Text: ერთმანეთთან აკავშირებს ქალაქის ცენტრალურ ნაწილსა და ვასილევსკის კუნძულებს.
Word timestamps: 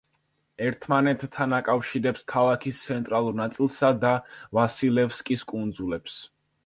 ერთმანეთთან 0.67 1.51
აკავშირებს 1.57 2.25
ქალაქის 2.33 2.79
ცენტრალურ 2.87 3.37
ნაწილსა 3.43 3.93
და 4.05 4.15
ვასილევსკის 4.61 5.45
კუნძულებს. 5.53 6.19